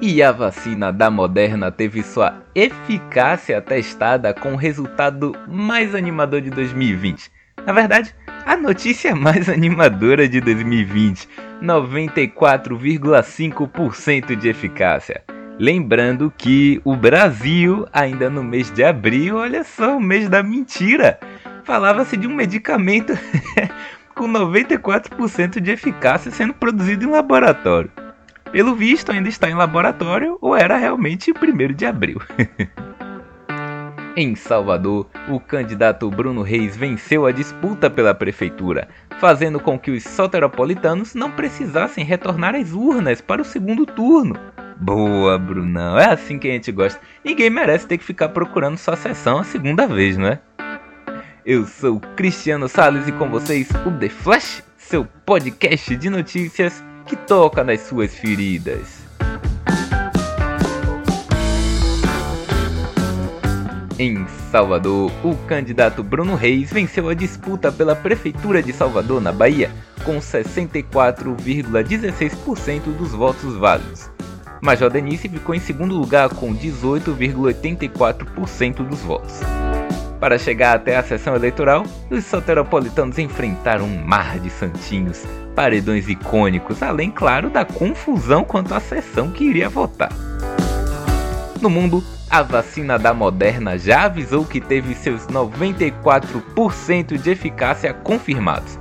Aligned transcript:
E 0.00 0.22
a 0.22 0.30
vacina 0.30 0.92
da 0.92 1.10
Moderna 1.10 1.72
teve 1.72 2.02
sua 2.02 2.42
eficácia 2.54 3.62
testada 3.62 4.34
com 4.34 4.52
o 4.52 4.56
resultado 4.56 5.34
mais 5.48 5.94
animador 5.94 6.42
de 6.42 6.50
2020. 6.50 7.30
Na 7.64 7.72
verdade, 7.72 8.14
a 8.44 8.58
notícia 8.58 9.16
mais 9.16 9.48
animadora 9.48 10.28
de 10.28 10.38
2020: 10.40 11.26
94,5% 11.62 14.36
de 14.36 14.50
eficácia. 14.50 15.24
Lembrando 15.58 16.30
que 16.36 16.78
o 16.84 16.94
Brasil, 16.94 17.86
ainda 17.90 18.28
no 18.28 18.44
mês 18.44 18.70
de 18.70 18.84
abril, 18.84 19.36
olha 19.36 19.64
só, 19.64 19.96
o 19.96 20.00
mês 20.00 20.28
da 20.28 20.42
mentira, 20.42 21.18
falava-se 21.64 22.18
de 22.18 22.26
um 22.26 22.34
medicamento 22.34 23.14
com 24.14 24.28
94% 24.28 25.58
de 25.58 25.70
eficácia 25.70 26.30
sendo 26.30 26.52
produzido 26.52 27.06
em 27.06 27.10
laboratório. 27.10 27.90
Pelo 28.56 28.74
visto, 28.74 29.12
ainda 29.12 29.28
está 29.28 29.50
em 29.50 29.54
laboratório 29.54 30.38
ou 30.40 30.56
era 30.56 30.78
realmente 30.78 31.30
1 31.30 31.74
de 31.74 31.84
abril. 31.84 32.18
em 34.16 34.34
Salvador, 34.34 35.06
o 35.28 35.38
candidato 35.38 36.08
Bruno 36.08 36.40
Reis 36.40 36.74
venceu 36.74 37.26
a 37.26 37.32
disputa 37.32 37.90
pela 37.90 38.14
prefeitura, 38.14 38.88
fazendo 39.20 39.60
com 39.60 39.78
que 39.78 39.90
os 39.90 40.04
soteropolitanos 40.04 41.14
não 41.14 41.30
precisassem 41.30 42.02
retornar 42.02 42.54
às 42.54 42.72
urnas 42.72 43.20
para 43.20 43.42
o 43.42 43.44
segundo 43.44 43.84
turno. 43.84 44.40
Boa, 44.80 45.38
Brunão, 45.38 45.98
é 45.98 46.06
assim 46.06 46.38
que 46.38 46.48
a 46.48 46.52
gente 46.52 46.72
gosta. 46.72 46.98
Ninguém 47.22 47.50
merece 47.50 47.86
ter 47.86 47.98
que 47.98 48.04
ficar 48.04 48.30
procurando 48.30 48.78
sua 48.78 48.96
sessão 48.96 49.40
a 49.40 49.44
segunda 49.44 49.86
vez, 49.86 50.16
não 50.16 50.28
é? 50.28 50.40
Eu 51.44 51.66
sou 51.66 52.00
Cristiano 52.16 52.70
Salles 52.70 53.06
e 53.06 53.12
com 53.12 53.28
vocês 53.28 53.68
o 53.84 53.90
The 53.90 54.08
Flash, 54.08 54.64
seu 54.78 55.04
podcast 55.26 55.94
de 55.94 56.08
notícias 56.08 56.82
que 57.06 57.16
toca 57.16 57.62
nas 57.62 57.80
suas 57.80 58.14
feridas. 58.14 59.06
Em 63.98 64.26
Salvador, 64.50 65.10
o 65.24 65.34
candidato 65.46 66.02
Bruno 66.02 66.34
Reis 66.34 66.70
venceu 66.70 67.08
a 67.08 67.14
disputa 67.14 67.72
pela 67.72 67.96
Prefeitura 67.96 68.62
de 68.62 68.70
Salvador, 68.70 69.22
na 69.22 69.32
Bahia, 69.32 69.70
com 70.04 70.18
64,16% 70.18 72.94
dos 72.96 73.12
votos 73.12 73.56
válidos. 73.56 74.10
Major 74.60 74.90
Denise 74.90 75.30
ficou 75.30 75.54
em 75.54 75.60
segundo 75.60 75.96
lugar 75.96 76.28
com 76.28 76.54
18,84% 76.54 78.86
dos 78.86 79.00
votos. 79.00 79.40
Para 80.20 80.38
chegar 80.38 80.76
até 80.76 80.96
a 80.96 81.02
sessão 81.02 81.34
eleitoral, 81.34 81.84
os 82.10 82.22
soteropolitanos 82.24 83.18
enfrentaram 83.18 83.84
um 83.84 84.04
mar 84.04 84.38
de 84.38 84.50
santinhos, 84.50 85.24
paredões 85.56 86.06
icônicos, 86.06 86.82
além, 86.82 87.10
claro, 87.10 87.48
da 87.48 87.64
confusão 87.64 88.44
quanto 88.44 88.74
à 88.74 88.78
sessão 88.78 89.30
que 89.30 89.42
iria 89.42 89.70
votar. 89.70 90.12
No 91.62 91.70
mundo, 91.70 92.04
a 92.28 92.42
vacina 92.42 92.98
da 92.98 93.14
Moderna 93.14 93.78
já 93.78 94.04
avisou 94.04 94.44
que 94.44 94.60
teve 94.60 94.94
seus 94.94 95.26
94% 95.26 97.16
de 97.16 97.30
eficácia 97.30 97.94
confirmados. 97.94 98.78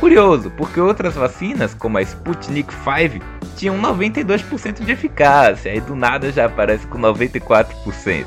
Curioso, 0.00 0.50
porque 0.52 0.80
outras 0.80 1.14
vacinas, 1.14 1.74
como 1.74 1.98
a 1.98 2.02
Sputnik 2.02 2.74
V, 2.74 3.20
tinham 3.56 3.78
92% 3.80 4.82
de 4.82 4.92
eficácia 4.92 5.74
e 5.74 5.80
do 5.80 5.94
nada 5.94 6.32
já 6.32 6.46
aparece 6.46 6.86
com 6.86 6.98
94%. 6.98 8.24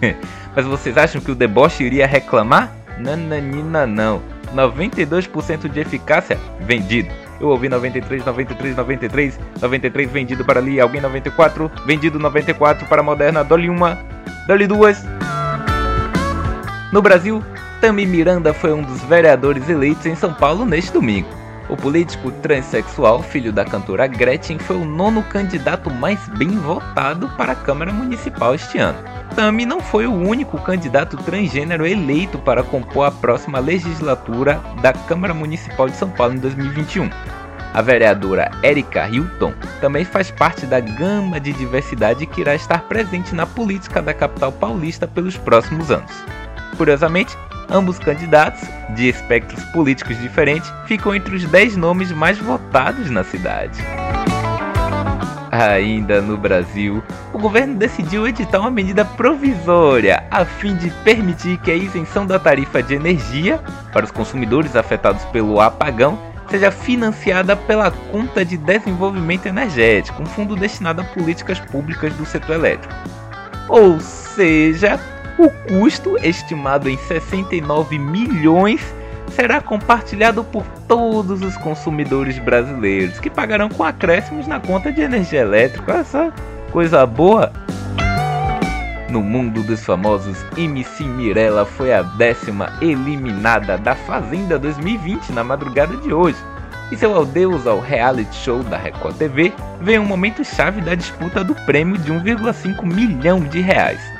Mas 0.56 0.64
vocês 0.64 0.96
acham 0.96 1.20
que 1.20 1.30
o 1.30 1.34
deboche 1.34 1.84
iria 1.84 2.06
reclamar? 2.06 2.74
Nananina 2.98 3.86
não. 3.86 4.22
92% 4.54 5.68
de 5.68 5.80
eficácia 5.80 6.38
vendido. 6.60 7.23
Eu 7.40 7.48
ouvi 7.48 7.68
93, 7.68 8.24
93, 8.24 8.76
93, 8.76 9.40
93 9.60 10.10
vendido 10.10 10.44
para 10.44 10.60
ali, 10.60 10.80
alguém 10.80 11.00
94, 11.00 11.70
vendido 11.84 12.18
94 12.18 12.86
para 12.86 13.00
a 13.00 13.04
Moderna, 13.04 13.44
dole 13.44 13.68
uma, 13.68 13.98
dole 14.46 14.66
duas. 14.66 15.04
No 16.92 17.02
Brasil, 17.02 17.42
Tami 17.80 18.06
Miranda 18.06 18.54
foi 18.54 18.72
um 18.72 18.82
dos 18.82 19.02
vereadores 19.02 19.68
eleitos 19.68 20.06
em 20.06 20.14
São 20.14 20.32
Paulo 20.32 20.64
neste 20.64 20.92
domingo. 20.92 21.28
O 21.68 21.76
político 21.76 22.30
transexual, 22.30 23.22
filho 23.22 23.50
da 23.50 23.64
cantora 23.64 24.06
Gretchen, 24.06 24.58
foi 24.58 24.76
o 24.76 24.84
nono 24.84 25.22
candidato 25.22 25.90
mais 25.90 26.28
bem 26.28 26.50
votado 26.50 27.28
para 27.38 27.52
a 27.52 27.56
Câmara 27.56 27.90
Municipal 27.90 28.54
este 28.54 28.78
ano. 28.78 28.98
Tami 29.34 29.64
não 29.64 29.80
foi 29.80 30.06
o 30.06 30.12
único 30.12 30.58
candidato 30.58 31.16
transgênero 31.16 31.86
eleito 31.86 32.38
para 32.38 32.62
compor 32.62 33.06
a 33.06 33.10
próxima 33.10 33.58
legislatura 33.58 34.60
da 34.82 34.92
Câmara 34.92 35.32
Municipal 35.32 35.88
de 35.88 35.96
São 35.96 36.10
Paulo 36.10 36.34
em 36.34 36.38
2021. 36.38 37.08
A 37.72 37.82
vereadora 37.82 38.50
Erika 38.62 39.08
Hilton 39.08 39.52
também 39.80 40.04
faz 40.04 40.30
parte 40.30 40.66
da 40.66 40.78
gama 40.78 41.40
de 41.40 41.52
diversidade 41.52 42.26
que 42.26 42.42
irá 42.42 42.54
estar 42.54 42.82
presente 42.82 43.34
na 43.34 43.46
política 43.46 44.02
da 44.02 44.14
capital 44.14 44.52
paulista 44.52 45.08
pelos 45.08 45.36
próximos 45.36 45.90
anos. 45.90 46.12
Curiosamente, 46.76 47.36
Ambos 47.70 47.98
candidatos, 47.98 48.62
de 48.90 49.08
espectros 49.08 49.62
políticos 49.66 50.18
diferentes, 50.20 50.72
ficam 50.86 51.14
entre 51.14 51.34
os 51.34 51.44
10 51.44 51.76
nomes 51.76 52.12
mais 52.12 52.38
votados 52.38 53.10
na 53.10 53.24
cidade. 53.24 53.82
Ainda 55.50 56.20
no 56.20 56.36
Brasil, 56.36 57.02
o 57.32 57.38
governo 57.38 57.76
decidiu 57.76 58.26
editar 58.26 58.58
uma 58.58 58.70
medida 58.70 59.04
provisória 59.04 60.24
a 60.28 60.44
fim 60.44 60.74
de 60.74 60.90
permitir 61.04 61.58
que 61.58 61.70
a 61.70 61.76
isenção 61.76 62.26
da 62.26 62.40
tarifa 62.40 62.82
de 62.82 62.94
energia 62.94 63.60
para 63.92 64.04
os 64.04 64.10
consumidores 64.10 64.74
afetados 64.74 65.24
pelo 65.26 65.60
apagão 65.60 66.18
seja 66.50 66.72
financiada 66.72 67.56
pela 67.56 67.90
Conta 67.90 68.44
de 68.44 68.56
Desenvolvimento 68.56 69.46
Energético, 69.46 70.22
um 70.22 70.26
fundo 70.26 70.56
destinado 70.56 71.02
a 71.02 71.04
políticas 71.04 71.60
públicas 71.60 72.12
do 72.14 72.26
setor 72.26 72.56
elétrico. 72.56 72.94
Ou 73.68 74.00
seja, 74.00 74.98
o 75.38 75.50
custo, 75.68 76.16
estimado 76.22 76.88
em 76.88 76.96
69 76.96 77.98
milhões, 77.98 78.80
será 79.30 79.60
compartilhado 79.60 80.44
por 80.44 80.64
todos 80.86 81.42
os 81.42 81.56
consumidores 81.56 82.38
brasileiros, 82.38 83.18
que 83.18 83.30
pagarão 83.30 83.68
com 83.68 83.82
acréscimos 83.82 84.46
na 84.46 84.60
conta 84.60 84.92
de 84.92 85.00
energia 85.00 85.40
elétrica. 85.40 85.94
Essa 85.94 86.32
coisa 86.70 87.04
boa! 87.06 87.52
No 89.08 89.22
mundo 89.22 89.62
dos 89.62 89.84
famosos, 89.84 90.44
MC 90.56 91.04
Mirella 91.04 91.64
foi 91.64 91.92
a 91.92 92.02
décima 92.02 92.72
eliminada 92.80 93.78
da 93.78 93.94
Fazenda 93.94 94.58
2020 94.58 95.32
na 95.32 95.44
madrugada 95.44 95.96
de 95.98 96.12
hoje. 96.12 96.38
E 96.90 96.96
seu 96.96 97.20
adeus 97.20 97.66
ao 97.66 97.80
reality 97.80 98.34
show 98.34 98.62
da 98.62 98.76
Record 98.76 99.16
TV 99.16 99.52
veio 99.80 100.02
um 100.02 100.06
momento 100.06 100.44
chave 100.44 100.80
da 100.80 100.94
disputa 100.94 101.42
do 101.42 101.54
prêmio 101.64 101.96
de 101.96 102.12
1,5 102.12 102.84
milhão 102.84 103.40
de 103.40 103.60
reais. 103.60 104.13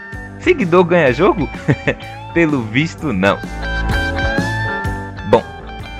Seguidor 0.44 0.84
ganha 0.84 1.10
jogo? 1.10 1.49
Pelo 2.34 2.60
visto, 2.60 3.15
não. 3.15 3.38
Bom, 5.31 5.43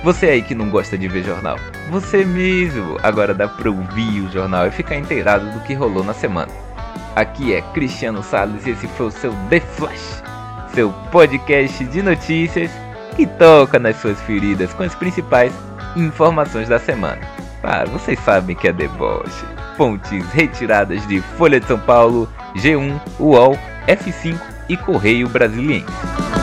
você 0.03 0.27
aí 0.27 0.43
que 0.43 0.53
não 0.53 0.69
gosta 0.69 0.95
de 0.95 1.07
ver 1.07 1.23
jornal, 1.23 1.57
você 1.89 2.23
mesmo 2.23 2.95
agora 3.01 3.33
dá 3.33 3.47
pra 3.47 3.71
ouvir 3.71 4.21
o 4.21 4.31
jornal 4.31 4.67
e 4.67 4.71
ficar 4.71 4.97
inteirado 4.97 5.49
do 5.49 5.61
que 5.61 5.73
rolou 5.73 6.03
na 6.03 6.13
semana. 6.13 6.51
Aqui 7.15 7.55
é 7.55 7.61
Cristiano 7.73 8.21
Salles 8.21 8.67
e 8.67 8.69
esse 8.69 8.87
foi 8.89 9.07
o 9.07 9.11
seu 9.11 9.33
The 9.49 9.61
Flash, 9.61 10.21
seu 10.75 10.93
podcast 11.11 11.83
de 11.83 12.03
notícias 12.03 12.69
que 13.15 13.25
toca 13.25 13.79
nas 13.79 13.95
suas 13.95 14.21
feridas 14.21 14.71
com 14.75 14.83
as 14.83 14.93
principais 14.93 15.51
informações 15.95 16.69
da 16.69 16.77
semana. 16.77 17.21
Claro, 17.61 17.89
vocês 17.89 18.19
sabem 18.19 18.55
que 18.55 18.67
é 18.67 18.71
deboche. 18.71 19.43
Fontes 19.75 20.23
retiradas 20.33 21.05
de 21.07 21.19
Folha 21.35 21.59
de 21.59 21.65
São 21.65 21.79
Paulo, 21.79 22.29
G1, 22.55 23.01
UOL 23.19 23.57
F5 23.87 24.39
e 24.67 24.77
Correio 24.77 25.29
Brasiliense. 25.29 26.34